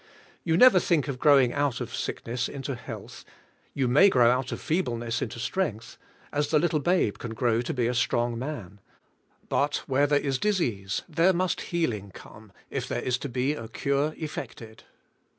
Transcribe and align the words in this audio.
You 0.43 0.57
never 0.57 0.79
think 0.79 1.07
of 1.07 1.19
growing 1.19 1.53
out 1.53 1.79
of 1.79 1.93
sickness 1.93 2.49
into 2.49 2.73
health; 2.73 3.23
you 3.75 3.87
may 3.87 4.09
grow 4.09 4.31
out 4.31 4.51
of 4.51 4.59
feebleness 4.59 5.21
into 5.21 5.37
strength, 5.37 5.99
as 6.33 6.47
the 6.47 6.57
little 6.57 6.81
CARNAL 6.81 7.11
CHRISTIANS 7.11 7.17
21 7.19 7.19
babe 7.19 7.19
can 7.19 7.33
grow 7.35 7.61
to 7.61 7.73
be 7.75 7.85
a 7.85 7.93
strong 7.93 8.39
man; 8.39 8.79
but 9.47 9.75
where 9.85 10.07
there 10.07 10.19
is 10.19 10.39
disease, 10.39 11.03
there 11.07 11.33
must 11.33 11.61
healing 11.69 12.09
come 12.09 12.51
if 12.71 12.87
there 12.87 13.03
is 13.03 13.19
to 13.19 13.29
be 13.29 13.53
a 13.53 13.67
cure 13.67 14.15
effected. 14.17 14.85